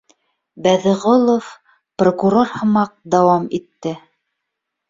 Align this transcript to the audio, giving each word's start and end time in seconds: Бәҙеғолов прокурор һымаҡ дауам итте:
Бәҙеғолов 0.67 1.51
прокурор 2.03 2.51
һымаҡ 2.57 2.93
дауам 3.17 3.47
итте: 3.59 3.93